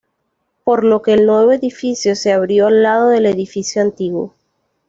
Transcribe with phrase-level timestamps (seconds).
[0.63, 4.33] Por lo que el nuevo edificio se abrió al lado del edificio antiguo.